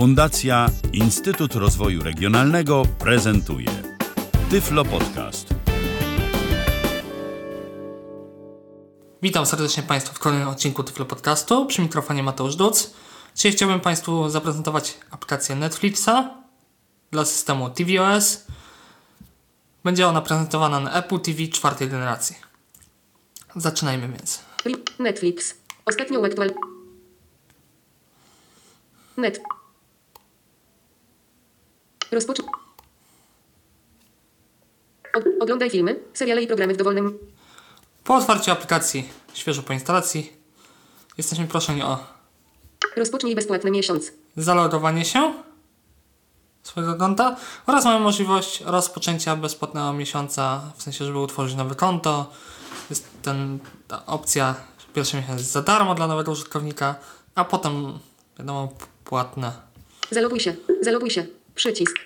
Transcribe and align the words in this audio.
Fundacja 0.00 0.66
Instytut 0.92 1.54
Rozwoju 1.54 2.02
Regionalnego 2.02 2.82
prezentuje 2.98 3.68
Tyflo 4.50 4.84
Podcast. 4.84 5.54
Witam 9.22 9.46
serdecznie 9.46 9.82
Państwa 9.82 10.14
w 10.14 10.18
kolejnym 10.18 10.48
odcinku 10.48 10.82
Tyflo 10.82 11.04
Podcastu. 11.04 11.66
Przy 11.66 11.82
mikrofonie 11.82 12.22
Mateusz 12.22 12.56
Duc. 12.56 12.94
Dzisiaj 13.34 13.52
chciałbym 13.52 13.80
Państwu 13.80 14.28
zaprezentować 14.28 14.98
aplikację 15.10 15.56
Netflixa 15.56 16.10
dla 17.10 17.24
systemu 17.24 17.70
tvOS. 17.70 18.46
Będzie 19.84 20.06
ona 20.08 20.20
prezentowana 20.20 20.80
na 20.80 20.92
Apple 20.92 21.20
TV 21.20 21.48
czwartej 21.48 21.88
generacji. 21.88 22.36
Zaczynajmy 23.56 24.08
więc. 24.08 24.40
Netflix. 24.98 25.54
Ostatnio 25.86 26.24
aktual. 26.24 26.50
Net. 29.16 29.59
Rozpocz... 32.12 32.38
Oglądaj 35.40 35.70
filmy, 35.70 36.00
seriale 36.14 36.42
i 36.42 36.46
programy 36.46 36.74
w 36.74 36.76
dowolnym... 36.76 37.18
Po 38.04 38.14
otwarciu 38.14 38.50
aplikacji, 38.50 39.08
świeżo 39.34 39.62
po 39.62 39.72
instalacji, 39.72 40.32
jesteśmy 41.18 41.46
proszeni 41.46 41.82
o 41.82 41.98
Rozpocznij 42.96 43.34
bezpłatny 43.34 43.70
miesiąc. 43.70 44.12
zalogowanie 44.36 45.04
się 45.04 45.34
swojego 46.62 46.94
konta 46.94 47.36
oraz 47.66 47.84
mamy 47.84 48.00
możliwość 48.00 48.60
rozpoczęcia 48.60 49.36
bezpłatnego 49.36 49.92
miesiąca, 49.92 50.60
w 50.76 50.82
sensie, 50.82 51.04
żeby 51.04 51.18
utworzyć 51.18 51.56
nowe 51.56 51.74
konto. 51.74 52.32
Jest 52.90 53.08
ten, 53.22 53.58
ta 53.88 54.06
opcja, 54.06 54.54
że 54.78 54.86
pierwszy 54.94 55.16
miesiąc 55.16 55.40
jest 55.40 55.52
za 55.52 55.62
darmo 55.62 55.94
dla 55.94 56.06
nowego 56.06 56.32
użytkownika, 56.32 56.94
a 57.34 57.44
potem, 57.44 57.98
wiadomo, 58.38 58.68
płatne. 59.04 59.52
Zaloguj 60.10 60.40
się. 60.40 60.56
Zaloguj 60.82 61.10
się. 61.10 61.39
Przycisk. 61.60 61.96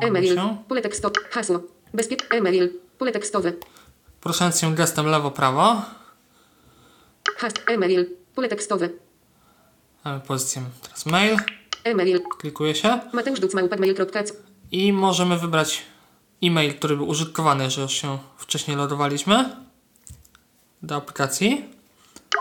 E-mail. 0.00 0.40
Pole 0.68 0.82
tekstowe. 0.82 1.14
Hasło. 1.30 1.60
Bezpiecz... 1.94 2.24
E-mail. 2.30 2.72
Pole 2.98 3.12
tekstowe. 3.12 3.52
Poruszając 4.20 4.60
się 4.60 4.74
gestem 4.74 5.06
lewo-prawo, 5.06 5.82
Has... 7.36 7.52
E-mail. 7.66 8.06
Pole 8.34 8.48
tekstowe. 8.48 8.88
mamy 10.04 10.20
pozycję 10.20 10.62
teraz 10.82 11.06
mail, 11.06 11.36
E-mail. 11.84 12.20
klikuje 12.38 12.74
się 12.74 13.00
Mateusz 13.12 13.40
i 14.70 14.92
możemy 14.92 15.38
wybrać 15.38 15.82
e-mail, 16.42 16.74
który 16.74 16.96
był 16.96 17.08
użytkowany, 17.08 17.70
że 17.70 17.82
już 17.82 17.92
się 17.92 18.18
wcześniej 18.36 18.76
lodowaliśmy 18.76 19.56
do 20.82 20.96
aplikacji. 20.96 21.64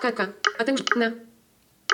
Kaka. 0.02 0.28
Mateusz... 0.60 0.82
Na. 0.96 1.12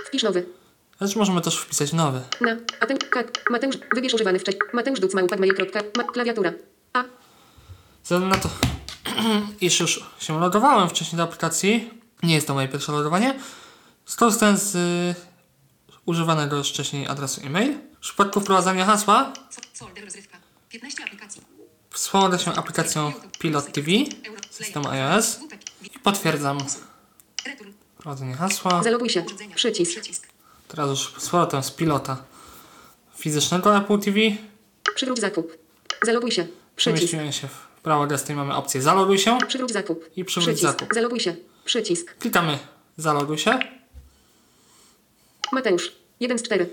Wpisz 0.07 0.23
nowy. 0.23 0.58
Lecz 1.00 1.16
możemy 1.16 1.42
też 1.42 1.58
wpisać 1.58 1.94
nowy. 1.94 2.22
Na. 2.42 2.55
Mateusz... 2.81 3.00
Kak. 3.09 3.50
Mateusz... 3.50 3.75
Wybierz 3.95 4.14
używany 4.14 4.39
wcześniej. 4.39 4.61
Mateusz 4.73 5.00
Duc 5.00 5.14
małpa.mail.com 5.14 5.81
Ma... 5.97 6.03
Klawiatura. 6.03 6.53
A. 6.94 7.03
Względu 8.03 8.28
na 8.28 8.38
to, 8.38 8.50
iż 9.61 9.80
już 9.80 10.09
się 10.19 10.39
logowałem 10.39 10.89
wcześniej 10.89 11.17
do 11.17 11.23
aplikacji, 11.23 11.89
nie 12.23 12.36
jest 12.36 12.47
to 12.47 12.53
moje 12.53 12.67
pierwsze 12.67 12.91
logowanie, 12.91 13.39
skorzystałem 14.06 14.58
z 14.58 14.75
y, 14.75 15.16
używanego 16.06 16.58
już 16.58 16.69
wcześniej 16.69 17.08
adresu 17.08 17.41
e-mail. 17.45 17.78
W 17.95 18.00
przypadku 18.00 18.41
wprowadzania 18.41 18.86
hasła 18.86 19.34
Solder 19.73 20.06
rozrywka. 20.06 20.38
15 20.69 21.03
aplikacji. 21.03 21.41
wspomogę 21.89 22.39
się 22.39 22.53
aplikacją 22.53 23.13
Pilot 23.39 23.72
TV 23.72 23.91
systemu 24.52 24.88
iOS 24.89 25.39
i 25.95 26.00
potwierdzam 26.00 26.58
wprowadzenie 28.00 28.34
hasła. 28.34 28.84
Zaloguj 28.84 29.09
się. 29.09 29.25
Przycisk. 29.56 30.28
Teraz 30.70 30.89
już 30.89 31.14
z 31.17 31.30
powrotem 31.30 31.64
z 31.64 31.72
pilota 31.72 32.17
fizycznego 33.17 33.78
Apple 33.78 34.00
TV 34.00 34.20
Przywróć 34.95 35.20
zakup. 35.20 35.58
Zaloguj 36.03 36.31
się. 36.31 36.44
Przycisk. 36.44 36.75
przemieściłem 36.75 37.31
się 37.31 37.48
w 37.48 37.81
prawo 37.84 38.08
gestem 38.08 38.36
i 38.36 38.39
mamy 38.39 38.56
opcję 38.56 38.81
zaloguj 38.81 39.17
się. 39.20 39.38
Przywróć 39.47 39.72
zakup. 39.72 40.06
I 40.16 40.25
przywróć 40.25 40.56
Przycisk. 40.56 40.79
zakup. 40.79 40.94
Zaloguj 40.94 41.19
się. 41.19 41.35
Przycisk. 41.66 42.18
Klikamy 42.18 42.59
zaloguj 42.97 43.38
się. 43.38 43.59
Mateusz. 45.52 45.91
1 46.19 46.40
z 46.40 46.44
4. 46.44 46.69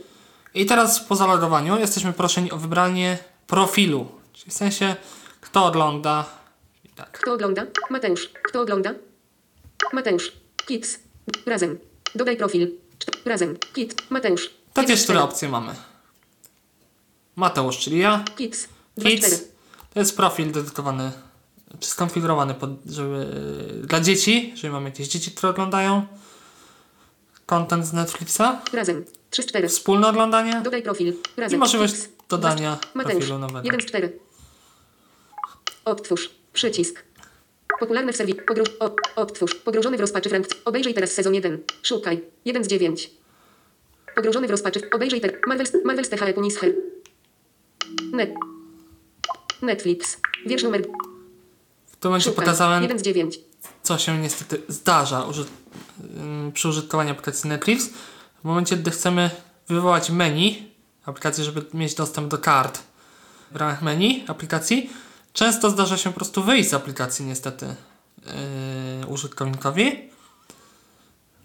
I 0.54 0.66
teraz 0.66 1.00
po 1.00 1.16
zalogowaniu 1.16 1.78
jesteśmy 1.78 2.12
proszeni 2.12 2.50
o 2.52 2.56
wybranie 2.56 3.18
profilu. 3.46 4.08
Czyli 4.32 4.50
w 4.50 4.54
sensie, 4.54 4.96
kto 5.40 5.64
ogląda. 5.66 6.24
Tak. 6.96 7.10
Kto 7.18 7.32
ogląda? 7.32 7.66
Mateusz. 7.90 8.28
Kto 8.42 8.60
ogląda? 8.60 8.94
Mateusz. 9.92 10.32
Kids. 10.66 10.98
Razem. 11.46 11.78
Dodaj 12.14 12.36
profil. 12.36 12.70
Razem. 13.24 13.56
Kit. 13.74 14.10
Mateusz. 14.10 14.46
Z 14.46 14.70
cztery 14.72 14.96
czterech. 14.96 15.22
opcje 15.22 15.48
mamy. 15.48 15.74
Mateusz, 17.36 17.78
czyli 17.78 17.98
ja. 17.98 18.24
Kids. 18.36 18.68
2 18.96 19.10
z 19.10 19.12
Kids. 19.12 19.26
4. 19.26 19.48
To 19.94 20.00
jest 20.00 20.16
profil 20.16 20.52
dedykowany, 20.52 21.12
czy 21.80 21.88
skonfigurowany 21.88 22.54
pod, 22.54 22.70
żeby, 22.86 23.26
dla 23.84 24.00
dzieci, 24.00 24.50
jeżeli 24.50 24.72
mamy 24.72 24.88
jakieś 24.88 25.08
dzieci, 25.08 25.30
które 25.30 25.50
oglądają 25.50 26.06
content 27.46 27.86
z 27.86 27.92
Netflixa. 27.92 28.42
Razem. 28.72 29.04
3 29.30 29.42
z 29.42 29.46
4. 29.46 29.68
Wspólne 29.68 30.08
oglądanie. 30.08 30.60
Dodaj 30.64 30.82
profil. 30.82 31.14
Razem. 31.36 31.56
I 31.56 31.60
możliwość 31.60 31.94
dodania 32.28 32.78
Mateusz. 32.94 33.14
profilu 33.14 33.38
nowego. 33.38 33.66
1 33.66 33.80
z 33.80 33.84
4. 33.84 34.18
Odtwórz. 35.84 36.30
Przycisk. 36.52 37.05
Popularny 37.80 38.12
w 38.12 38.16
serwisie. 38.16 38.40
Pogro... 38.46 38.64
O, 38.80 38.96
odtwórz. 39.16 39.54
Pogrążony 39.54 39.96
w 39.96 40.00
rozpaczy 40.00 40.28
Frank. 40.28 40.46
Obejrzyj 40.64 40.94
teraz 40.94 41.10
sezon 41.12 41.34
1. 41.34 41.58
Szukaj. 41.82 42.20
1 42.44 42.64
z 42.64 42.66
9. 42.66 43.10
Pogrążony 44.14 44.46
w 44.46 44.50
rozpaczy. 44.50 44.90
Obejrzyj 44.90 45.20
teraz. 45.20 45.36
Marvel, 45.46 45.66
Marvel 45.84 46.04
Stechare 46.04 46.34
Punis 46.34 46.56
Her. 46.56 46.74
Net. 48.12 48.30
Netflix. 49.62 50.16
Wiersz 50.46 50.62
numer. 50.62 50.82
W 51.86 51.96
tym 51.96 52.10
momencie 52.10 52.30
pokazałem 52.30 52.82
1 52.82 52.98
z 52.98 53.02
9. 53.02 53.38
co 53.82 53.98
się 53.98 54.18
niestety 54.18 54.62
zdarza 54.68 55.22
uży- 55.24 55.44
przy 56.54 56.68
użytkowaniu 56.68 57.10
aplikacji 57.10 57.48
Netflix. 57.48 57.88
W 58.40 58.44
momencie, 58.44 58.76
gdy 58.76 58.90
chcemy 58.90 59.30
wywołać 59.68 60.10
menu 60.10 60.72
aplikacji, 61.06 61.44
żeby 61.44 61.62
mieć 61.74 61.94
dostęp 61.94 62.28
do 62.28 62.38
kart 62.38 62.82
w 63.52 63.56
ramach 63.56 63.82
menu 63.82 64.24
aplikacji, 64.28 64.90
często 65.36 65.70
zdarza 65.70 65.96
się 65.96 66.10
po 66.10 66.16
prostu 66.16 66.42
wyjść 66.42 66.70
z 66.70 66.74
aplikacji 66.74 67.24
niestety 67.24 67.66
yy, 68.96 69.06
użytkownikowi. 69.06 70.10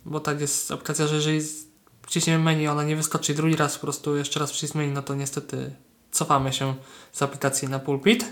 Bo 0.06 0.20
tak 0.20 0.42
jest 0.42 0.72
aplikacja, 0.72 1.08
że 1.08 1.16
jeżeli 1.16 1.42
wciśniemy 2.08 2.44
menu, 2.44 2.68
ona 2.68 2.84
nie 2.84 2.96
wyskoczy 2.96 3.34
drugi 3.34 3.56
raz 3.56 3.76
po 3.76 3.82
prostu 3.82 4.16
jeszcze 4.18 4.40
raz 4.40 4.52
wciśniemy 4.52 4.86
menu, 4.86 4.96
no 4.96 5.02
to 5.02 5.16
niestety 5.16 5.76
cofamy 6.12 6.54
się 6.54 6.76
z 7.12 7.22
aplikacji 7.22 7.68
na 7.68 7.80
pulpit. 7.80 8.26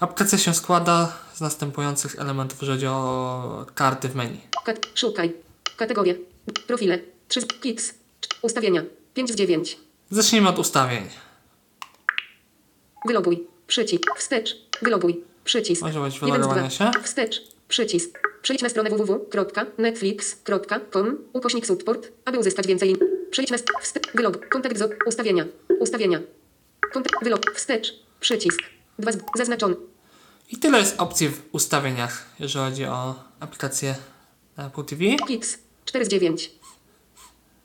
Aplikacja 0.00 0.38
się 0.38 0.54
składa 0.54 1.12
z 1.34 1.40
następujących 1.40 2.16
elementów, 2.18 2.60
jeżeli 2.60 2.76
chodzi 2.78 2.86
o 2.86 3.66
karty 3.74 4.08
w 4.08 4.14
menu. 4.14 4.40
Kat, 4.64 4.86
szukaj. 4.94 5.34
Kategorie. 5.76 6.14
Profile. 6.66 6.98
3 7.28 7.40
z 7.40 7.46
Kids. 7.46 7.88
Czt- 7.90 8.34
Ustawienia. 8.42 8.82
5 9.14 9.32
z 9.32 9.34
9. 9.34 9.78
Zacznijmy 10.10 10.48
od 10.48 10.58
ustawień. 10.58 11.08
Wyloguj. 13.06 13.53
Przycisk. 13.74 14.04
Wstecz. 14.16 14.56
Wyloguj. 14.82 15.24
Przycisk. 15.44 15.82
Z 15.82 15.84
wylogowania 16.20 16.60
dwa. 16.60 16.70
się. 16.70 16.90
Wstecz. 17.02 17.42
Przycisk. 17.68 18.18
Przejdź 18.42 18.62
na 18.62 18.68
stronę 18.68 18.90
www.netflix.com 18.90 21.18
ukośnik 21.32 21.66
support, 21.66 22.08
aby 22.24 22.38
uzyskać 22.38 22.66
więcej. 22.66 22.96
Przejdź 23.30 23.50
na 23.50 23.58
st- 23.58 23.70
wste- 23.82 24.00
wylog. 24.14 24.48
Kontakt 24.48 24.78
z 24.78 24.90
ustawienia. 25.06 25.44
Ustawienia. 25.80 26.20
Kontakt 26.92 27.24
wylog. 27.24 27.40
Wstecz. 27.54 27.94
Przycisk. 28.20 28.58
Dwa 28.98 29.12
z 29.12 29.18
zaznaczony. 29.36 29.76
I 30.50 30.56
tyle 30.56 30.78
jest 30.78 31.00
opcji 31.00 31.28
w 31.28 31.42
ustawieniach, 31.52 32.26
jeżeli 32.40 32.64
chodzi 32.64 32.84
o 32.84 33.14
aplikację 33.40 33.94
Apple 34.56 34.84
TV. 34.84 35.04
Kids. 35.28 35.58
4 35.84 36.04
z 36.04 36.08
9. 36.08 36.50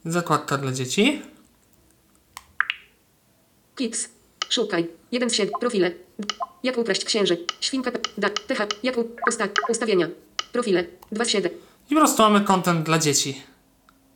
Zakładka 0.06 0.58
dla 0.58 0.72
dzieci. 0.72 1.22
Kids. 3.76 4.10
Szukaj. 4.50 4.88
1 5.12 5.30
z 5.30 5.34
7. 5.34 5.54
Profile. 5.60 5.92
Jak 6.64 6.78
ukraść 6.78 7.06
księży. 7.06 7.46
Świnka. 7.62 7.92
Da. 8.18 8.30
TH. 8.30 8.68
Jak 8.84 8.98
u- 8.98 9.10
usta 9.28 9.48
ustawienia. 9.70 10.08
Profile. 10.52 10.84
2 11.12 11.26
z 11.26 11.30
7. 11.30 11.52
I 11.90 11.96
po 11.96 12.02
prostu 12.02 12.22
mamy 12.24 12.42
content 12.42 12.86
dla 12.86 13.00
dzieci 13.00 13.42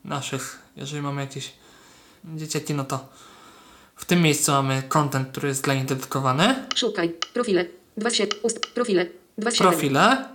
naszych. 0.04 0.60
Jeżeli 0.76 1.02
mamy 1.02 1.22
jakieś 1.22 1.54
dzieciaki, 2.26 2.74
no 2.74 2.84
to 2.86 3.08
w 3.96 4.06
tym 4.06 4.22
miejscu 4.22 4.52
mamy 4.52 4.84
content, 4.90 5.28
który 5.32 5.48
jest 5.48 5.64
dla 5.64 5.74
nich 5.74 5.86
dedykowany. 5.86 6.56
Szukaj. 6.76 7.14
Profile. 7.34 7.66
2 7.98 8.10
z 8.10 8.14
7. 8.14 8.40
Ust. 8.44 8.60
Profile. 8.60 9.06
2 9.38 9.52
z 9.52 9.54
7. 9.56 9.72
Profile, 9.72 10.26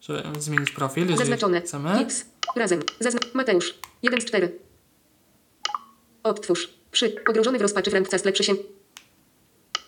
żeby 0.00 0.40
zmienić 0.40 0.70
profil, 0.70 1.02
jeżeli 1.02 1.18
Zaznaczone. 1.18 1.60
chcemy. 1.60 1.98
Kids. 1.98 2.24
Razem. 2.56 2.80
Zazna 3.00 3.20
Mateusz. 3.34 3.74
1 4.02 4.20
z 4.20 4.24
4. 4.24 4.52
Odtwórz. 6.22 6.68
Przy. 6.90 7.10
Pogrążony 7.10 7.58
w 7.58 7.62
rozpaczy 7.62 7.90
Frank 7.90 8.08
Cas 8.08 8.24
lepszy 8.24 8.44
się. 8.44 8.54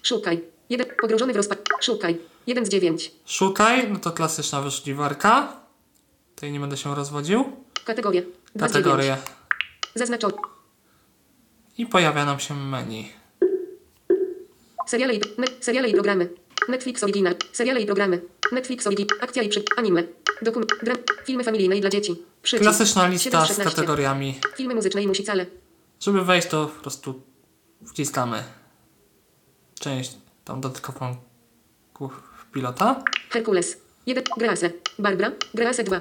Szukaj. 0.03 0.41
Jeden. 0.71 0.87
Pogrążony 1.01 1.33
w 1.33 1.37
rozpaczy. 1.37 1.63
Szukaj. 1.81 2.19
1 2.47 2.67
z 2.67 2.69
9. 2.69 3.13
Szukaj, 3.27 3.93
no 3.93 3.99
to 3.99 4.11
klasyczna 4.11 4.63
wyszukiwarka. 4.63 5.57
Tutaj 6.35 6.53
nie 6.53 6.61
będę 6.61 6.77
się 6.77 6.95
rozwodził. 6.95 7.45
Kategorie. 7.85 8.23
2 8.55 8.69
z 8.69 8.73
9. 8.73 8.85
Kategorie. 8.85 9.17
Zaznaczone. 9.95 10.35
I 11.79 11.87
pojawia 11.87 12.25
nam 12.25 12.41
się 12.41 12.55
menu. 12.55 13.13
Seriale 14.87 15.15
i, 15.15 15.21
ne, 15.39 15.47
seriale 15.61 15.89
i 15.89 15.93
programy. 15.93 16.29
Netflix 16.69 17.03
Original. 17.03 17.35
Seriale 17.53 17.81
i 17.81 17.87
programy. 17.87 18.23
Netflix 18.53 18.87
Original. 18.87 19.19
Akcja 19.21 19.43
i 19.43 19.49
przy... 19.49 19.63
Anime. 19.77 20.03
Dokument. 20.43 20.71
Dra, 20.83 20.95
filmy 21.25 21.45
familijne 21.45 21.77
i 21.77 21.81
dla 21.81 21.91
dzieci. 21.91 22.23
Przycisk. 22.43 22.63
Klasyczna 22.63 23.09
lista 23.09 23.47
z 23.47 23.51
7-16. 23.51 23.65
kategoriami. 23.65 24.41
Filmy 24.57 24.75
muzyczne 24.75 25.03
i 25.03 25.07
musicale. 25.09 25.47
Żeby 26.01 26.25
wejść, 26.25 26.49
to 26.49 26.67
po 26.67 26.83
prostu 26.83 27.23
wciskamy 27.87 28.45
część 29.83 30.13
tam 30.45 30.61
dodatkową 30.61 31.17
pilota. 32.53 33.05
Herkules. 33.31 33.77
1. 34.07 34.25
Grease. 34.39 34.71
Barbara. 34.99 35.33
Grease 35.55 35.85
2. 35.85 36.01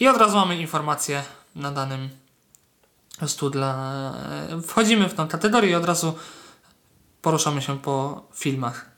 I 0.00 0.08
od 0.08 0.16
razu 0.16 0.36
mamy 0.36 0.56
informację 0.60 1.22
na 1.56 1.70
danym 1.70 2.08
dla... 3.52 4.12
Wchodzimy 4.66 5.08
w 5.08 5.14
tą 5.14 5.28
kategorię 5.28 5.70
i 5.70 5.74
od 5.74 5.84
razu 5.84 6.14
poruszamy 7.22 7.62
się 7.62 7.78
po 7.78 8.22
filmach. 8.34 8.90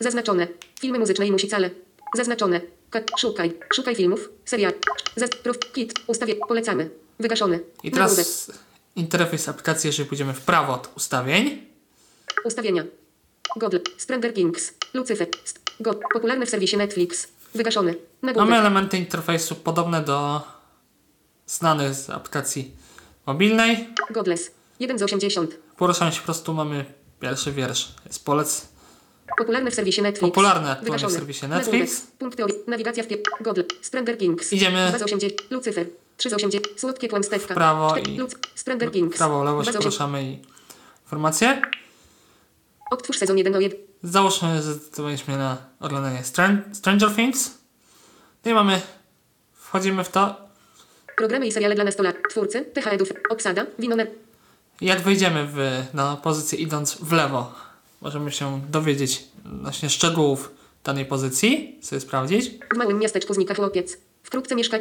Zaznaczone. 0.00 0.46
Filmy 0.80 0.98
muzyczne 0.98 1.26
i 1.26 1.32
musicale. 1.32 1.70
Zaznaczone. 2.16 2.60
Ka- 2.90 3.18
szukaj. 3.18 3.58
Szukaj 3.74 3.94
filmów. 3.96 4.28
Serial. 4.44 4.72
Zaz- 5.16 5.36
prof. 5.42 5.58
Kit. 5.72 5.92
Ustawie. 6.06 6.34
Polecamy. 6.48 6.90
Wygaszone. 7.20 7.58
I 7.82 7.90
teraz 7.90 8.50
interfejs 8.96 9.48
aplikacji, 9.48 9.88
jeżeli 9.88 10.08
pójdziemy 10.08 10.32
w 10.34 10.40
prawo 10.40 10.74
od 10.74 10.92
ustawień, 10.96 11.66
Ustawienia. 12.44 12.84
Google. 13.56 13.78
Stranger 13.96 14.34
Kings. 14.34 14.72
Lucifer. 14.94 15.28
God. 15.80 16.00
Popularne 16.12 16.46
w 16.46 16.50
serwisie 16.50 16.76
Netflix. 16.76 17.28
Wygaszony. 17.54 17.94
Nagłówek. 18.22 18.50
mamy 18.50 18.60
elementy 18.60 18.98
interfejsu 18.98 19.54
podobne 19.54 20.02
do 20.02 20.42
znanych 21.46 21.94
z 21.94 22.10
aplikacji 22.10 22.76
mobilnej. 23.26 23.88
Godless. 24.10 24.50
1 24.80 24.98
z 24.98 25.02
80. 25.02 25.56
Poruszamy 25.76 26.12
się 26.12 26.18
po 26.18 26.24
prostu, 26.24 26.54
mamy 26.54 26.84
pierwszy 27.20 27.52
wiersz. 27.52 27.94
Jest 28.06 28.24
polec 28.24 28.68
Popularne 29.38 29.70
w 29.70 29.74
serwisie 29.74 30.02
Netflix. 30.02 30.30
Popularne 30.34 30.70
aktualnie 30.70 31.08
w 31.08 31.12
serwisie. 31.12 31.48
Netflix. 31.48 32.00
Punkty. 32.18 32.42
Nawigacja 32.66 33.04
w. 33.04 33.06
Google. 33.42 33.60
Stranger 33.82 34.18
Kings. 34.18 34.52
Idziemy 34.52 34.88
2 34.88 34.98
z 34.98 35.02
80. 35.02 35.50
Lucifer. 35.50 35.86
3 36.16 36.30
z 36.30 36.32
80. 36.32 36.80
Słodkie 36.80 37.08
kłamstewka. 37.08 37.54
w 37.54 37.56
prawo 37.56 37.96
i- 37.96 38.18
Stranger 38.54 38.92
Kings. 38.92 39.14
w 39.14 39.18
prawo, 39.18 39.44
lewo 39.44 39.62
2 39.62 39.64
się 39.64 39.72
z 39.72 39.76
80. 39.76 39.82
poruszamy 39.82 40.24
i 40.32 40.38
informacje. 41.04 41.62
Odtwórz 42.90 43.18
sezon 43.18 43.38
1 43.38 43.52
do 43.52 43.60
1. 43.60 43.78
Załóżmy, 44.02 44.62
że 44.62 44.62
zdecydowaliśmy 44.74 45.38
na 45.38 45.56
oglądanie 45.80 46.18
Stran- 46.24 46.74
Stranger 46.74 47.14
Things. 47.14 47.50
No 48.44 48.50
i 48.50 48.54
mamy, 48.54 48.80
wchodzimy 49.52 50.04
w 50.04 50.08
to. 50.08 50.36
Programy 51.16 51.46
i 51.46 51.52
seriale 51.52 51.74
dla 51.74 51.84
nastolatków. 51.84 52.32
Twórcy. 52.32 52.64
TH 52.64 52.86
Edów. 52.86 53.08
Obsada. 53.30 53.66
Winoner. 53.78 54.10
I 54.80 54.86
Jak 54.86 55.00
wejdziemy 55.00 55.46
w, 55.52 55.82
na 55.94 56.16
pozycję 56.16 56.58
idąc 56.58 56.94
w 56.94 57.12
lewo, 57.12 57.52
możemy 58.00 58.32
się 58.32 58.60
dowiedzieć 58.70 59.24
właśnie 59.44 59.90
szczegółów 59.90 60.50
danej 60.84 61.06
pozycji, 61.06 61.78
sobie 61.82 62.00
sprawdzić. 62.00 62.50
W 62.74 62.76
małym 62.76 62.98
miasteczku 62.98 63.34
znika 63.34 63.54
chłopiec. 63.54 63.96
Wkrótce 64.22 64.54
mieszka 64.56 64.76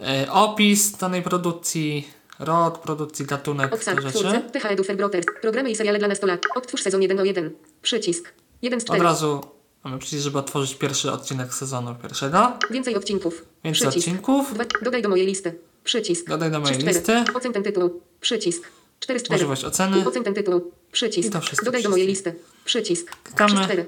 E, 0.00 0.32
opis 0.32 0.92
danej 0.96 1.22
produkcji, 1.22 2.08
rok 2.42 2.78
produkcji, 2.82 3.26
gatunek, 3.26 3.74
Obsad. 3.74 3.96
te 3.96 4.02
rzeczy. 4.02 4.94
Brothers. 4.96 5.26
Programy 5.40 5.70
i 5.70 5.76
seriale 5.76 5.98
dla 5.98 6.08
nastolatków. 6.08 6.56
Odtwórz 6.56 6.82
sezon 6.82 7.02
1 7.02 7.16
do 7.16 7.24
1. 7.24 7.50
Przycisk. 7.82 8.32
1 8.62 8.80
z 8.80 8.84
4. 8.84 9.00
Od 9.00 9.06
razu 9.06 9.40
mamy 9.84 9.98
przycisk, 9.98 10.22
żeby 10.22 10.38
otworzyć 10.38 10.74
pierwszy 10.74 11.12
odcinek 11.12 11.54
sezonu 11.54 11.94
pierwszego. 12.02 12.52
Więcej 12.70 12.96
odcinków. 12.96 13.44
Więcej 13.64 13.88
Przycisk. 13.88 14.08
odcinków. 14.08 14.54
Dwa. 14.54 14.64
Dodaj 14.82 15.02
do 15.02 15.08
mojej 15.08 15.26
listy. 15.26 15.54
Przycisk. 15.84 16.28
Dodaj 16.28 16.50
do 16.50 16.60
mojej 16.60 16.78
3 16.78 16.94
z 16.94 17.02
4. 17.02 17.18
listy. 17.20 17.34
Ocen 17.38 17.52
ten 17.52 17.62
tytuł. 17.62 18.00
Przycisk. 18.20 18.62
4 19.00 19.18
z 19.18 19.22
4. 19.22 19.34
Możliwość 19.34 19.64
oceny. 19.64 20.08
Ocen 20.08 20.24
ten 20.24 20.34
tytuł. 20.34 20.72
Przycisk. 20.92 21.28
I 21.28 21.32
to 21.32 21.40
wszystko. 21.40 21.64
Dodaj 21.66 21.82
do 21.82 21.90
mojej 21.90 22.06
listy. 22.06 22.34
Przycisk. 22.64 23.16
Klikamy. 23.24 23.54
3 23.54 23.62
z 23.62 23.64
4. 23.64 23.86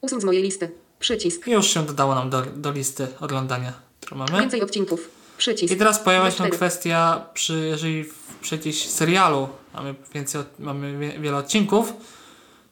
Usuń 0.00 0.20
z 0.20 0.24
mojej 0.24 0.42
listy. 0.42 0.70
Przycisk. 0.98 1.46
I 1.46 1.50
już 1.50 1.66
się 1.66 1.86
dodało 1.86 2.14
nam 2.14 2.30
do, 2.30 2.42
do 2.56 2.72
listy 2.72 3.06
oglądania, 3.20 3.72
którą 4.00 4.16
mamy. 4.16 4.40
Więcej 4.40 4.62
odcinków. 4.62 5.15
Przycisk. 5.36 5.74
I 5.74 5.76
teraz 5.76 5.98
pojawia 5.98 6.30
się 6.30 6.50
kwestia, 6.50 7.26
przy, 7.34 7.66
jeżeli 7.66 8.04
w 8.42 8.52
jakimś 8.52 8.88
serialu 8.88 9.48
mamy, 9.74 9.94
więcej, 10.14 10.42
mamy 10.58 10.98
wie, 10.98 11.18
wiele 11.18 11.36
odcinków, 11.36 11.92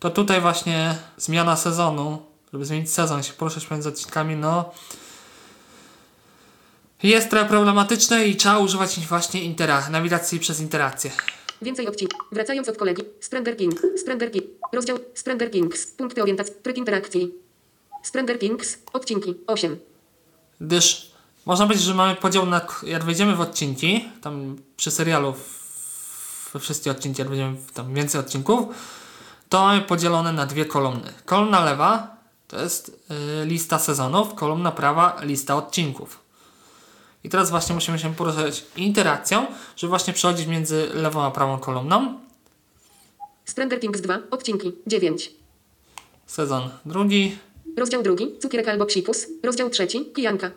to 0.00 0.10
tutaj 0.10 0.40
właśnie 0.40 0.98
zmiana 1.16 1.56
sezonu, 1.56 2.22
żeby 2.52 2.64
zmienić 2.64 2.92
sezon, 2.92 3.22
się 3.22 3.32
poruszać 3.32 3.70
między 3.70 3.88
odcinkami, 3.88 4.36
no 4.36 4.72
jest 7.02 7.30
trochę 7.30 7.46
problematyczne 7.48 8.26
i 8.26 8.36
trzeba 8.36 8.58
używać 8.58 8.98
właśnie 8.98 9.40
intera- 9.54 9.90
nawigacji 9.90 10.40
przez 10.40 10.60
interakcję. 10.60 11.10
Więcej 11.62 11.88
odcinków. 11.88 12.20
Wracając 12.32 12.68
od 12.68 12.76
kolegi. 12.76 13.02
Stranger 13.20 13.56
King. 13.56 13.82
Stranger 13.96 14.30
King. 14.30 14.44
Rozdział 14.72 14.98
Stranger 15.14 15.50
Kings. 15.50 15.86
Punkty 15.86 16.22
orientacji. 16.22 16.54
Tryb 16.62 16.76
interakcji. 16.76 17.34
Stranger 18.02 18.38
Kings. 18.38 18.78
Odcinki. 18.92 19.34
8. 19.46 19.78
Gdyż 20.60 21.13
można 21.46 21.66
powiedzieć, 21.66 21.86
że 21.86 21.94
mamy 21.94 22.16
podział 22.16 22.46
na. 22.46 22.60
Jak 22.82 23.04
wejdziemy 23.04 23.36
w 23.36 23.40
odcinki, 23.40 24.04
tam 24.20 24.56
przy 24.76 24.90
serialu 24.90 25.34
we 26.52 26.60
wszystkie 26.60 26.90
odcinki, 26.90 27.20
jak 27.20 27.28
będziemy 27.28 27.56
w 27.56 27.72
tam 27.72 27.94
więcej 27.94 28.20
odcinków, 28.20 28.66
to 29.48 29.62
mamy 29.62 29.80
podzielone 29.80 30.32
na 30.32 30.46
dwie 30.46 30.64
kolumny. 30.64 31.12
Kolumna 31.24 31.64
lewa 31.64 32.16
to 32.48 32.60
jest 32.60 33.08
y, 33.42 33.46
lista 33.46 33.78
sezonów, 33.78 34.34
kolumna 34.34 34.72
prawa 34.72 35.16
lista 35.22 35.56
odcinków. 35.56 36.24
I 37.24 37.28
teraz 37.28 37.50
właśnie 37.50 37.74
musimy 37.74 37.98
się 37.98 38.14
poruszać 38.14 38.64
interakcją, 38.76 39.46
żeby 39.76 39.88
właśnie 39.88 40.12
przechodzić 40.12 40.46
między 40.46 40.88
lewą 40.94 41.22
a 41.22 41.30
prawą 41.30 41.58
kolumną. 41.58 42.18
Stranger 43.44 43.80
Kings 43.80 44.00
2. 44.00 44.18
Odcinki. 44.30 44.72
9. 44.86 45.30
Sezon 46.26 46.70
drugi, 46.84 47.38
Rozdział 47.76 48.02
drugi. 48.02 48.38
Cukierek 48.38 48.68
albo 48.68 48.86
psikus. 48.86 49.26
Rozdział 49.42 49.70
trzeci. 49.70 50.04
Kijanka. 50.04 50.50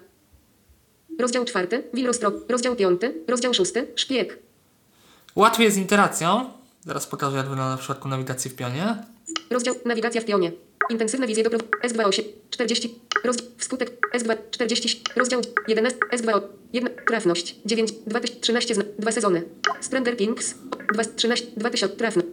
Rozdział 1.20 1.46
czwarty. 1.46 1.84
Wilrostro. 1.94 2.32
Rozdział 2.50 2.76
piąty. 2.76 3.14
Rozdział 3.28 3.54
szósty. 3.54 3.88
Szpieg. 3.96 4.40
Łatwiej 5.36 5.72
z 5.72 5.78
interakcją. 5.78 6.50
Zaraz 6.86 7.08
pokażę, 7.08 7.38
jak 7.38 7.50
wygląda 7.50 7.78
w 7.78 7.80
przypadku 7.80 8.08
nawigacji 8.08 8.52
w 8.52 8.56
pionie. 8.56 8.98
Rozdział 9.50 9.76
Nawigacja 9.86 10.22
w 10.22 10.26
pionie. 10.26 10.52
Intensywne 10.90 11.28
wizje 11.28 11.44
do 11.44 11.50
pro... 11.50 11.60
S28. 11.60 12.24
40. 12.50 13.00
Rozdział 13.24 13.48
Wskutek 13.58 14.08
S2. 14.16 14.38
40. 14.52 15.04
Rozdział 15.16 15.42
11. 15.68 16.00
S2. 16.14 16.42
1. 16.74 16.94
Trafność. 17.08 17.56
9. 17.66 17.92
2013. 17.92 18.76
Zna... 18.76 18.84
2 19.00 19.12
sezony. 19.12 19.44
Stranger 19.82 20.18
Kings. 20.18 20.56
2. 20.94 21.04
13. 21.04 21.48
2000. 21.58 21.96
Trafność. 21.96 22.28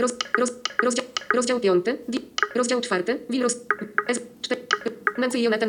Roz... 0.00 0.12
Roz... 0.38 0.52
Rozdział... 0.82 1.04
Rozdział 1.34 1.60
5. 1.60 1.84
Di... 2.08 2.20
Rozdział 2.54 2.80
4. 2.80 3.20
Wilros... 3.30 3.56
S... 4.08 4.20
4. 4.42 4.66
Nancy 5.18 5.38
i 5.38 5.42
Jonathan. 5.42 5.68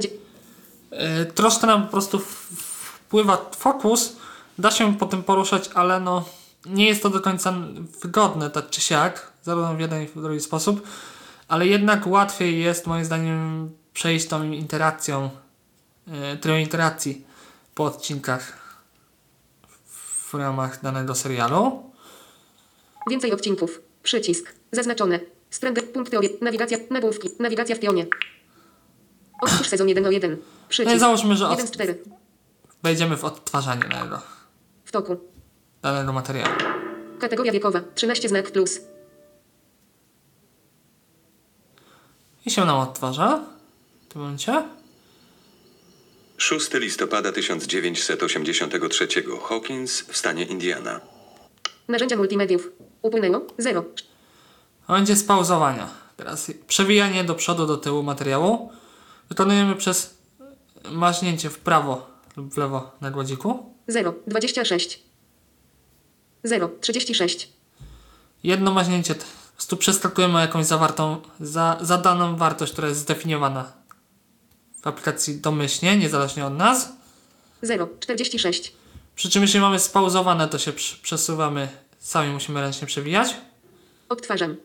Yy, 0.95 1.25
troszkę 1.25 1.67
nam 1.67 1.85
po 1.85 1.91
prostu 1.91 2.19
wpływa 2.19 3.49
fokus, 3.57 4.15
da 4.57 4.71
się 4.71 4.97
po 4.97 5.05
tym 5.05 5.23
poruszać, 5.23 5.69
ale 5.73 5.99
no 5.99 6.25
nie 6.65 6.87
jest 6.87 7.03
to 7.03 7.09
do 7.09 7.21
końca 7.21 7.53
wygodne, 8.01 8.49
tak 8.49 8.69
czy 8.69 8.81
siak, 8.81 9.31
zarówno 9.43 9.75
w 9.75 9.79
jeden 9.79 10.03
i 10.03 10.07
w 10.07 10.21
drugi 10.21 10.39
sposób, 10.39 10.87
ale 11.47 11.67
jednak 11.67 12.07
łatwiej 12.07 12.59
jest 12.59 12.87
moim 12.87 13.05
zdaniem 13.05 13.71
przejść 13.93 14.27
tą 14.27 14.43
interakcją, 14.43 15.29
yy, 16.45 16.61
interakcji 16.61 17.25
po 17.75 17.83
odcinkach 17.83 18.65
w 20.27 20.33
ramach 20.33 20.81
danego 20.81 21.15
serialu. 21.15 21.91
Więcej 23.09 23.31
odcinków. 23.31 23.81
Przycisk. 24.03 24.53
Zaznaczone. 24.71 25.19
Stranger. 25.49 25.91
Punkty. 25.91 26.17
Nawigacja. 26.41 26.77
Nagłówki. 26.89 27.29
Nawigacja 27.39 27.75
w 27.75 27.79
pionie. 27.79 28.05
Otwórz 29.42 29.68
sezon 29.68 29.89
1 29.89 30.06
o 30.06 30.12
1. 30.12 30.32
No 30.32 30.38
i 30.38 30.70
Przycisk. 30.70 31.00
załóżmy, 31.00 31.36
że 31.36 31.46
1 31.46 31.60
z 31.68 31.70
od, 31.70 31.74
4. 31.75 31.98
wejdziemy 32.84 33.18
w 33.18 33.25
odtwarzanie 33.25 33.84
danego, 33.84 34.22
W 34.86 34.92
toku. 34.92 35.18
danego 35.82 36.13
materiału. 36.13 36.56
Kategoria 37.20 37.51
wiekowa. 37.51 37.82
13 37.96 38.30
znak 38.30 38.51
plus. 38.51 38.80
I 42.46 42.51
się 42.51 42.65
nam 42.65 42.77
odtwarza 42.80 43.39
w 44.10 44.13
tym 44.13 44.22
momencie. 44.22 44.63
6 46.38 46.74
listopada 46.74 47.32
1983 47.32 49.08
Hawkins 49.50 50.01
w 50.01 50.18
stanie 50.18 50.44
Indiana. 50.44 51.00
Narzędzia 51.88 52.18
multimediów. 52.18 52.70
Upłynęło 53.01 53.42
0. 53.58 53.86
W 54.86 54.88
momencie 54.89 55.15
spauzowania. 55.15 55.89
Teraz 56.18 56.51
przewijanie 56.68 57.24
do 57.24 57.36
przodu, 57.36 57.68
do 57.68 57.77
tyłu 57.77 58.04
materiału 58.04 58.72
wykonujemy 59.29 59.75
przez 59.75 60.17
maźnięcie 60.91 61.50
w 61.50 61.60
prawo 61.60 62.08
lub 62.38 62.53
w 62.53 62.58
lewo 62.58 62.91
na 63.01 63.12
gładziku. 63.12 63.74
0. 63.88 64.13
26. 64.27 65.03
0. 66.44 66.70
36. 66.82 67.50
Jedno 68.44 68.74
maźnięcie, 68.74 69.15
po 69.15 69.24
prostu 69.53 69.77
przeskakujemy 69.77 70.39
jakąś 70.39 70.65
zawartą, 70.65 71.22
za, 71.39 71.77
zadaną 71.82 72.36
wartość, 72.36 72.74
która 72.74 72.88
jest 72.88 73.00
zdefiniowana 73.00 73.74
w 74.82 74.88
aplikacji 74.88 75.41
domyślnie, 75.41 75.98
niezależnie 75.98 76.46
od 76.46 76.53
nas. 76.53 76.94
0. 77.62 77.89
46. 78.00 78.74
Przy 79.15 79.29
czym 79.29 79.41
jeśli 79.41 79.60
mamy 79.60 79.79
spauzowane, 79.79 80.48
to 80.48 80.58
się 80.60 80.74
przesuwamy 81.01 81.67
sami 82.00 82.34
musimy 82.34 82.62
ręcznie 82.62 82.88
przewijać. 82.88 83.36
Odtwarzam. 84.10 84.55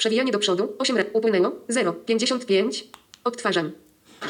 Przewijanie 0.00 0.32
do 0.32 0.38
przodu. 0.38 0.76
8 0.78 0.96
razy. 0.96 1.10
Upłynęło. 1.12 1.52
0. 1.68 1.92
55. 1.92 2.84
Odtwarzam. 3.24 3.72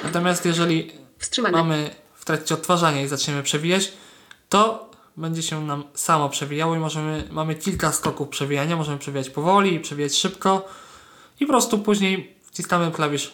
Natomiast 0.05 0.45
jeżeli 0.45 0.93
Wstrzymane. 1.19 1.59
mamy 1.59 1.91
w 2.15 2.25
trakcie 2.25 2.55
odtwarzania 2.55 3.03
i 3.03 3.09
zaczniemy 3.09 3.43
przewijać, 3.43 3.93
to 4.49 4.91
będzie 5.17 5.43
się 5.43 5.67
nam 5.67 5.85
samo 5.95 6.29
przewijało 6.29 6.75
i 6.75 6.79
możemy, 6.79 7.25
mamy 7.31 7.55
kilka 7.55 7.93
skoków 7.93 8.29
przewijania. 8.29 8.77
Możemy 8.77 8.99
przewijać 8.99 9.31
powoli, 9.31 9.81
przewijać 9.81 10.15
szybko 10.17 10.69
i 11.41 11.47
po 11.47 11.53
prostu 11.53 11.79
później 11.79 12.35
wciskamy 12.43 12.91
klawisz 12.91 13.33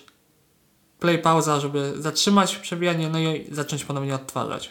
play 1.00 1.18
pauza, 1.18 1.60
żeby 1.60 1.92
zatrzymać 1.96 2.56
przewijanie, 2.56 3.08
no 3.08 3.18
i 3.18 3.46
zacząć 3.52 3.84
ponownie 3.84 4.14
odtwarzać. 4.14 4.70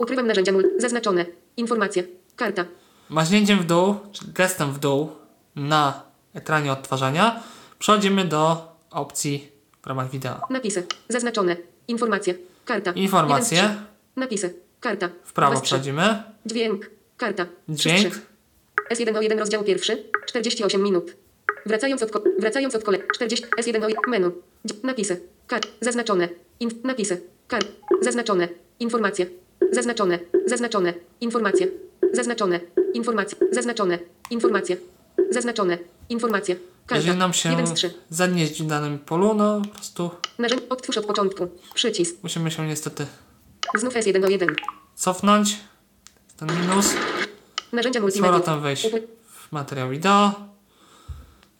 Ukrywam 0.00 0.26
narzędzia. 0.26 0.52
Zaznaczone. 0.78 1.26
Informacja. 1.56 2.02
Karta. 2.36 2.64
Maźnięciem 3.10 3.58
w 3.58 3.64
dół, 3.64 3.94
gestem 4.34 4.72
w 4.72 4.78
dół 4.78 5.10
na 5.56 6.02
ekranie 6.34 6.72
odtwarzania 6.72 7.42
przechodzimy 7.78 8.24
do 8.24 8.72
opcji 8.90 9.52
w 9.82 9.86
ramach 9.86 10.10
wideo. 10.10 10.40
Napisy. 10.50 10.86
Zaznaczone. 11.08 11.56
Informacja. 11.88 12.34
Karta. 12.64 12.90
Informacje. 12.92 13.74
Napisy. 14.16 14.54
Karta. 14.80 15.08
W 15.24 15.32
prawo 15.32 15.60
przechodzimy. 15.60 16.22
Dźwięk. 16.46 16.90
Karta. 17.16 17.46
Dźwięk. 17.68 17.98
trzech. 17.98 18.26
S1 18.90 19.16
o 19.16 19.20
1 19.22 19.38
rozdział 19.38 19.64
pierwszy. 19.64 20.04
48 20.26 20.82
minut. 20.82 21.16
Wracając 21.66 22.02
od, 22.02 22.10
ko- 22.10 22.22
wracając 22.38 22.74
od 22.74 22.84
kole. 22.84 22.98
40. 23.14 23.46
S1 23.46 23.84
o 23.84 23.88
1 23.88 24.02
menu. 24.08 24.30
Napisy. 24.82 25.20
Kar. 25.46 25.60
Zaznaczone. 25.80 26.28
Inf- 26.60 26.84
napisy. 26.84 27.22
Kar. 27.48 27.62
Zaznaczone. 28.00 28.48
Informacje. 28.80 29.26
Zaznaczone. 29.72 30.18
Zaznaczone. 30.46 30.94
Informacje. 31.20 31.68
Zaznaczone. 32.12 32.60
Informacje. 32.94 33.38
Zaznaczone. 33.52 33.98
Informacje. 34.30 34.76
Zaznaczone. 35.30 35.78
Informacje. 36.08 36.56
Karta. 36.86 36.96
Jeżeli 36.96 37.18
nam 37.18 37.32
się 37.32 37.50
Jeden 37.50 37.66
z 37.66 37.72
trzech. 37.74 37.94
zanieść 38.10 38.62
w 38.62 38.66
danym 38.66 38.98
polu, 38.98 39.34
no 39.34 39.60
po 39.60 39.68
prostu 39.68 40.10
Narzędzie. 40.38 40.68
Odtwórz 40.68 40.98
od 40.98 41.06
początku. 41.06 41.48
Przycisk. 41.74 42.16
musimy 42.22 42.50
się 42.50 42.66
niestety 42.66 43.06
Znów 43.74 43.94
S1 43.94 44.24
o 44.24 44.28
1. 44.28 44.56
cofnąć. 44.94 45.56
Ten 46.36 46.48
minus. 46.60 46.94
Narzędzia 47.72 48.00
Z 48.00 48.02
multimedia. 48.02 48.32
powrotem 48.32 48.60
wejść 48.62 48.88
w 49.48 49.52
materiał 49.52 49.88
wideo. 49.90 50.32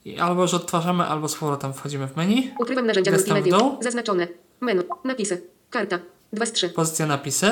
I 0.05 0.19
albo 0.19 0.43
już 0.43 0.55
odtwarzamy, 0.55 1.05
albo 1.05 1.29
z 1.29 1.35
powrotem 1.35 1.75
wchodzimy 1.75 2.09
w 2.09 2.17
menu. 2.17 2.55
Ukrywam 2.61 2.87
narzędzia 2.87 3.11
multimedia. 3.13 3.59
Zaznaczone. 3.81 4.29
Menu. 4.61 4.83
Napisy. 5.05 5.43
Karta. 5.71 5.99
2 6.33 6.47
z 6.47 6.53
3. 6.53 6.69
Pozycja 6.69 7.07
napisy. 7.07 7.47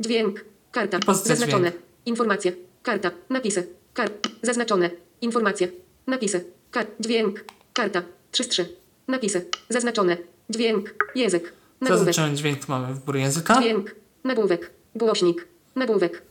Dźwięk. 0.00 0.44
Karta. 0.72 0.98
I 0.98 1.00
pozycja 1.00 1.36
Zaznaczone. 1.36 1.70
dźwięk. 1.70 1.87
Informacje. 2.08 2.52
Karta. 2.82 3.10
Napisy. 3.30 3.68
Kar. 3.94 4.10
Zaznaczone. 4.42 4.90
Informacje. 5.20 5.68
Napisy. 6.06 6.44
Kar. 6.70 6.86
Dźwięk. 7.00 7.44
Karta. 7.72 8.02
3 8.32 8.44
z 8.44 8.48
3. 8.48 8.76
Napisy. 9.08 9.46
Zaznaczone. 9.68 10.16
Dźwięk. 10.50 10.94
Język. 11.14 11.52
Nagłówek. 11.80 12.06
Zaznaczony 12.06 12.36
dźwięk 12.36 12.68
mamy 12.68 12.94
w 12.94 13.04
górę 13.04 13.20
języka. 13.20 13.60
Dźwięk. 13.60 13.94
Nagłówek. 14.24 14.70
Głośnik. 14.94 15.48
Nagłówek. 15.76 16.22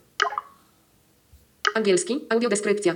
Angielski. 1.76 2.26
Audiodeskrypcja. 2.30 2.96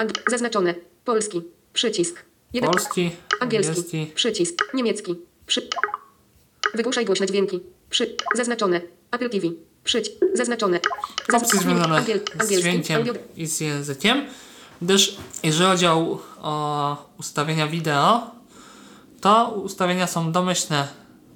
Ang- 0.00 0.30
zaznaczone. 0.30 0.74
Polski. 1.04 1.42
Przycisk. 1.72 2.22
Jeden. 2.52 2.70
Polski, 2.70 3.10
Angielski. 3.40 3.70
angielski. 3.70 4.12
Przycisk. 4.14 4.74
Niemiecki. 4.74 5.16
Przy. 5.46 5.68
Wygłuszaj 6.74 7.04
głośne 7.04 7.26
dźwięki. 7.26 7.60
Przy. 7.90 8.16
Zaznaczone. 8.34 8.80
Apple 9.10 9.30
TV. 9.30 9.48
Przyć. 9.84 10.10
Zaznaczone. 10.34 10.80
Opcje 11.32 11.60
związane 11.60 12.04
z 12.40 12.60
dźwiękiem 12.60 13.06
i 13.36 13.46
z 13.46 13.60
językiem, 13.60 14.26
gdyż 14.82 15.16
jeżeli 15.42 15.70
chodzi 15.70 15.86
o, 15.86 16.18
o 16.42 16.96
ustawienia 17.18 17.66
wideo, 17.66 18.30
to 19.20 19.48
ustawienia 19.64 20.06
są 20.06 20.32
domyślne 20.32 20.88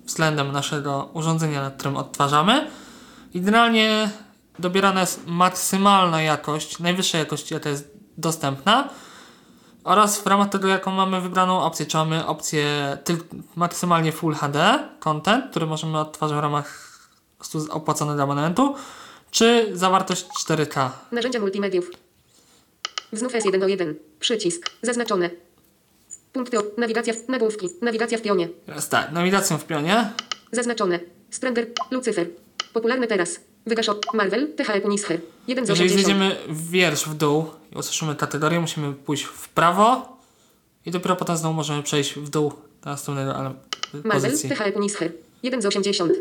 względem 0.04 0.52
naszego 0.52 1.08
urządzenia, 1.12 1.62
nad 1.62 1.74
którym 1.74 1.96
odtwarzamy. 1.96 2.70
I 3.34 3.40
generalnie 3.40 4.10
dobierana 4.58 5.00
jest 5.00 5.26
maksymalna 5.26 6.22
jakość, 6.22 6.78
najwyższa 6.78 7.18
jakość, 7.18 7.50
jaka 7.50 7.70
jest 7.70 7.90
dostępna. 8.18 8.88
Oraz 9.84 10.18
w 10.18 10.26
ramach 10.26 10.48
tego, 10.48 10.68
jaką 10.68 10.90
mamy 10.90 11.20
wybraną 11.20 11.60
opcję, 11.62 11.86
czy 11.86 11.96
mamy 11.96 12.26
opcję 12.26 12.98
maksymalnie 13.56 14.12
Full 14.12 14.34
HD 14.34 14.88
content, 14.98 15.50
który 15.50 15.66
możemy 15.66 15.98
odtwarzać 15.98 16.38
w 16.38 16.40
ramach 16.40 16.88
opłaconego 17.70 18.22
abonamentu, 18.22 18.74
czy 19.30 19.70
zawartość 19.72 20.26
4K. 20.46 20.90
Narzędzia 21.12 21.40
multimediów. 21.40 21.90
Znów 23.12 23.32
S1 23.32 23.64
o 23.64 23.68
1. 23.68 23.94
Przycisk. 24.20 24.70
Zaznaczone. 24.82 25.30
Punkty. 26.32 26.58
o- 26.58 26.62
Nawigacja. 26.78 27.14
w- 27.14 27.28
Nagłówki. 27.28 27.68
Nawigacja 27.82 28.18
w 28.18 28.22
pionie. 28.22 28.48
Teraz 28.66 28.88
tak, 28.88 29.12
nawigacją 29.12 29.58
w 29.58 29.64
pionie. 29.64 30.10
Zaznaczone. 30.52 31.00
Sprenger. 31.30 31.66
Lucyfer. 31.90 32.26
Popularny 32.72 33.06
teraz. 33.06 33.40
Wygasz 33.66 33.88
od 33.88 34.14
Marvel. 34.14 34.52
THE 34.54 34.80
Punisher. 34.80 35.20
1 35.48 35.66
z 35.66 35.68
Jeżeli 35.68 35.90
80. 35.90 36.18
zjedziemy 36.18 36.36
wiersz 36.70 37.04
w 37.04 37.14
dół 37.14 37.46
i 37.72 37.78
usłyszymy 37.78 38.16
kategorię, 38.16 38.60
musimy 38.60 38.92
pójść 38.92 39.24
w 39.24 39.48
prawo 39.48 40.16
i 40.86 40.90
dopiero 40.90 41.16
potem 41.16 41.36
znowu 41.36 41.54
możemy 41.54 41.82
przejść 41.82 42.14
w 42.14 42.28
dół 42.28 42.52
do 42.84 42.90
następnego 42.90 43.34
ale, 43.36 43.54
Marvel. 43.94 44.12
pozycji. 44.12 44.50
THE 44.50 44.72
Punisher. 44.72 45.12
1 45.42 45.62
z 45.62 45.66
80. 45.66 46.12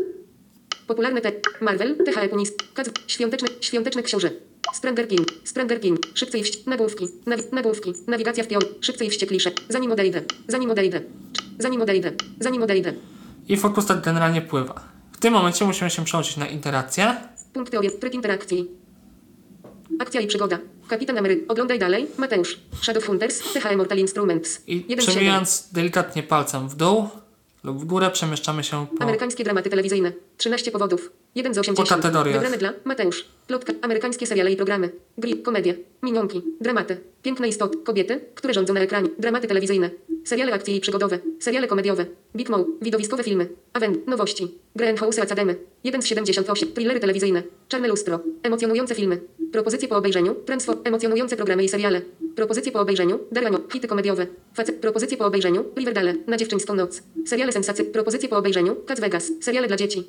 Popularny 0.88 1.22
te 1.22 1.32
Marvel. 1.62 1.96
THE 2.06 2.30
Punis. 2.30 2.52
Kac. 2.74 2.90
Świąteczny. 3.08 3.48
Świąteczny 3.62 4.04
książę. 4.04 4.30
Sprenger 4.74 5.08
King. 5.08 5.28
Sprenger 5.44 5.82
King. 5.82 6.00
Szybciej 6.14 6.44
wść. 6.44 6.66
Nagłówki. 6.66 7.08
Nawi 7.26 7.44
nagłówki. 7.52 7.94
Nawigacja 8.08 8.44
w 8.44 8.48
pion. 8.48 8.62
Szybciej 8.82 9.10
wścieklisze. 9.10 9.52
Zanim 9.70 9.92
odejdę. 9.92 10.22
Zanim 10.48 10.72
odejdę. 10.72 11.02
Zanim 11.60 11.82
odejdę. 11.82 12.12
Zanim 12.40 12.64
odejdę. 12.64 12.94
I 13.48 13.58
fokus 13.58 13.86
tak 13.86 14.02
generalnie 14.02 14.42
pływa. 14.42 14.82
W 15.12 15.18
tym 15.18 15.34
momencie 15.34 15.66
musimy 15.66 15.90
się 15.90 16.06
przełączyć 16.06 16.38
na 16.38 16.48
interakcję. 16.48 17.16
Punkty 17.54 17.80
obie. 17.80 17.92
Tryb 17.92 18.14
interakcji. 18.14 18.68
Akcja 20.00 20.22
i 20.22 20.28
przygoda. 20.28 20.60
Kapitan 20.88 21.18
Amery. 21.18 21.46
Oglądaj 21.48 21.80
dalej. 21.80 22.08
Mateusz. 22.18 22.60
Shadowhunters. 22.82 23.54
THE 23.54 23.78
Mortal 23.78 23.98
Instruments. 23.98 24.64
I 24.68 24.76
1 24.76 24.86
z 24.88 24.90
7. 24.90 25.06
przewijając 25.06 25.70
delikatnie 25.72 26.24
palcem 26.24 26.70
w 26.70 26.76
dół 26.76 27.10
lub 27.64 27.80
w 27.80 27.86
górę 27.86 28.12
przemieszczamy 28.12 28.64
się 28.64 28.88
po... 28.98 29.04
Amerykańskie 29.04 29.44
dramaty 29.44 29.70
telewizyjne. 29.70 30.12
13 30.38 30.72
powodów. 30.72 31.12
1 31.36 31.54
z 31.54 31.58
80. 31.58 31.90
Po 31.90 31.96
kategoriach. 31.96 32.36
Wybrane 32.36 32.58
dla 32.58 32.74
Mateusz. 32.86 33.26
Plotka. 33.48 33.74
Amerykańskie 33.82 34.28
seriale 34.28 34.52
i 34.52 34.56
programy. 34.56 34.92
Gry. 35.18 35.36
Komedie. 35.36 35.76
Minionki. 36.04 36.42
Dramaty. 36.62 36.98
Piękne 37.24 37.48
istoty. 37.48 37.78
Kobiety, 37.78 38.22
które 38.36 38.54
rządzą 38.54 38.74
na 38.74 38.80
ekranie. 38.80 39.10
Dramaty 39.20 39.48
telewizyjne. 39.48 39.90
Seriale 40.26 40.54
akcji 40.54 40.76
i 40.76 40.82
przygodowe. 40.82 41.20
Seriale 41.40 41.68
komediowe. 41.68 42.06
Big 42.36 42.50
Mouth. 42.50 42.70
Widowiskowe 42.82 43.24
filmy. 43.24 43.50
Awen. 43.74 43.98
Nowości. 44.08 44.48
Greenhouse 44.76 45.20
Academy. 45.20 45.56
1 45.84 46.02
z 46.02 46.06
78. 46.06 46.72
Thrillery 46.74 47.00
telewizyjne. 47.00 47.44
Czarne 47.68 47.88
lustro. 47.88 48.20
Emocjonujące 48.44 48.96
filmy. 48.96 49.22
Propozycje 49.52 49.88
po 49.88 49.98
obejrzeniu. 49.98 50.36
Transform. 50.36 50.80
Emocjonujące 50.84 51.36
programy 51.36 51.64
i 51.64 51.70
seriale. 51.70 52.02
Propozycje 52.38 52.72
po 52.72 52.80
obejrzeniu. 52.80 53.20
Daranio. 53.32 53.60
Hity 53.74 53.88
komediowe. 53.88 54.28
Facet. 54.54 54.76
Propozycje 54.76 55.18
po 55.18 55.26
obejrzeniu. 55.26 55.66
Riverdale. 55.76 56.16
Na 56.28 56.38
dziewczyńską 56.38 56.76
noc. 56.76 57.04
Seriale 57.26 57.52
sensacy. 57.52 57.84
Propozycje 57.84 58.30
po 58.30 58.38
obejrzeniu. 58.38 58.76
Cats 58.86 59.02
Vegas. 59.02 59.32
Seriale 59.42 59.68
dla 59.68 59.78
dzieci. 59.78 60.04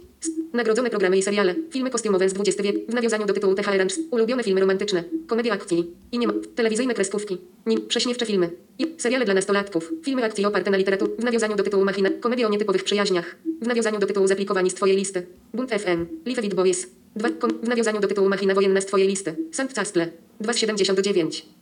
Nagrodzone 0.53 0.91
programy 0.91 1.19
i 1.19 1.23
seriale. 1.23 1.55
Filmy 1.71 1.91
kostiumowe 1.91 2.29
z 2.29 2.33
XX 2.33 2.63
wieku. 2.63 2.79
W 2.89 2.95
nawiązaniu 2.95 3.27
do 3.27 3.33
tytułu 3.33 3.55
THR 3.55 3.79
Ranch. 3.79 3.93
Ulubione 4.11 4.43
filmy 4.45 4.61
romantyczne. 4.61 5.05
Komedie 5.27 5.53
akcji. 5.53 5.91
I 6.13 6.19
nie 6.19 6.27
ma. 6.27 6.33
Telewizyjne 6.55 6.95
kreskówki. 6.95 7.39
Nim. 7.67 7.87
Prześmiewcze 7.87 8.27
filmy. 8.27 8.51
I 8.79 8.95
seriale 8.99 9.25
dla 9.25 9.35
nastolatków. 9.35 9.93
Filmy 10.05 10.25
akcji 10.25 10.45
oparte 10.45 10.71
na 10.71 10.77
literaturze. 10.77 11.13
W 11.19 11.25
nawiązaniu 11.25 11.57
do 11.57 11.63
tytułu 11.63 11.85
Machina. 11.85 12.11
Komedie 12.21 12.47
o 12.47 12.51
nietypowych 12.51 12.85
przyjaźniach. 12.85 13.37
W 13.63 13.67
nawiązaniu 13.67 13.99
do 13.99 14.07
tytułu 14.07 14.27
Zaplikowani 14.27 14.71
z 14.71 14.75
Twojej 14.75 14.97
listy. 14.97 15.27
Bunt 15.55 15.71
FM. 15.71 16.07
Live 16.27 16.45
It 16.45 16.55
Boys. 16.55 16.87
Dwa, 17.17 17.31
kom, 17.31 17.51
w 17.63 17.69
nawiązaniu 17.69 18.01
do 18.01 18.09
tytułu 18.09 18.29
Machina 18.29 18.55
wojenna 18.55 18.81
z 18.81 18.87
Twojej 18.87 19.09
listy. 19.09 19.37
Sankt 19.53 19.75
Castle. 19.75 20.09
2 20.41 20.53
z 20.53 20.57
79. 20.57 21.58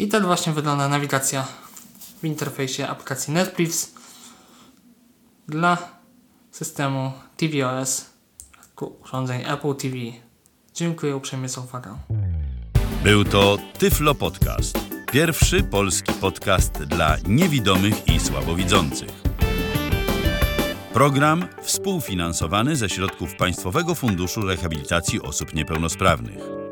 I 0.00 0.08
tak 0.08 0.26
właśnie 0.26 0.52
wygląda 0.52 0.88
nawigacja 0.88 1.46
w 2.22 2.24
interfejsie 2.24 2.88
aplikacji 2.88 3.32
Netflix 3.34 3.92
dla 5.48 5.78
systemu 6.50 7.12
tvOS 7.36 8.10
urządzeń 9.04 9.42
Apple 9.46 9.74
TV. 9.74 9.96
Dziękuję 10.74 11.16
uprzejmie 11.16 11.48
za 11.48 11.60
uwagę. 11.60 11.98
Był 13.04 13.24
to 13.24 13.58
Tyflo 13.78 14.14
Podcast. 14.14 14.78
Pierwszy 15.12 15.62
polski 15.62 16.12
podcast 16.12 16.72
dla 16.72 17.16
niewidomych 17.28 18.08
i 18.08 18.20
słabowidzących. 18.20 19.10
Program 20.92 21.44
współfinansowany 21.62 22.76
ze 22.76 22.88
środków 22.88 23.36
Państwowego 23.36 23.94
Funduszu 23.94 24.40
Rehabilitacji 24.40 25.22
Osób 25.22 25.54
Niepełnosprawnych. 25.54 26.69